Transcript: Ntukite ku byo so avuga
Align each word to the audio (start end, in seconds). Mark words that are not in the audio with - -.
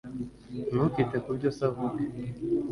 Ntukite 0.71 1.17
ku 1.23 1.29
byo 1.37 1.49
so 1.57 1.63
avuga 1.69 1.99